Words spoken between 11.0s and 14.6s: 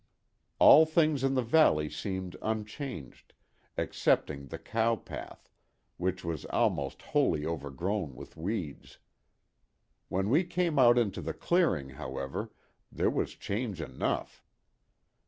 the "clearing," however, there was change enough.